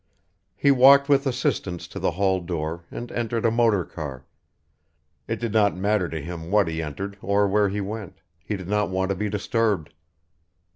He 0.55 0.71
walked 0.71 1.09
with 1.09 1.27
assistance 1.27 1.87
to 1.89 1.99
the 1.99 2.09
hall 2.17 2.41
door 2.41 2.85
and 2.89 3.11
entered 3.11 3.45
a 3.45 3.51
motor 3.51 3.85
car, 3.85 4.25
it 5.27 5.39
did 5.39 5.53
not 5.53 5.75
matter 5.77 6.09
to 6.09 6.19
him 6.19 6.49
what 6.49 6.67
he 6.67 6.81
entered 6.81 7.19
or 7.21 7.47
where 7.47 7.69
he 7.69 7.81
went, 7.81 8.21
he 8.43 8.57
did 8.57 8.67
not 8.67 8.89
want 8.89 9.09
to 9.09 9.15
be 9.15 9.29
disturbed. 9.29 9.93